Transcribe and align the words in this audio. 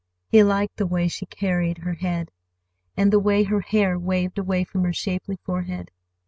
He 0.29 0.41
liked 0.41 0.77
the 0.77 0.87
way 0.87 1.07
she 1.07 1.27
carried 1.27 1.77
her 1.77 1.93
head, 1.93 2.31
and 2.97 3.13
the 3.13 3.19
way 3.19 3.43
her 3.43 3.61
hair 3.61 3.99
waved 3.99 4.39
away 4.39 4.63
from 4.63 4.83
her 4.83 4.93
shapely 4.93 5.37
forehead. 5.45 5.91